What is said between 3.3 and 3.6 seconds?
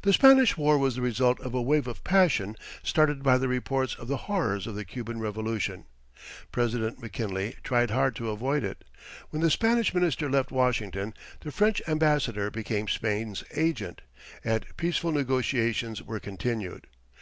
the